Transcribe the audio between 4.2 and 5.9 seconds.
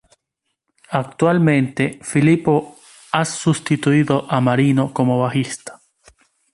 a Marino como bajista.